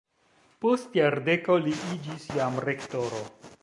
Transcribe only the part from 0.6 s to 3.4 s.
Post jardeko li iĝis jam rektoro.